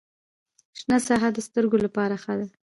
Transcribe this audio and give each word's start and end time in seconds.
شنه 0.79 0.97
ساحه 1.07 1.29
د 1.33 1.37
سترګو 1.47 1.77
لپاره 1.85 2.15
ښه 2.23 2.33
ده. 2.39 2.47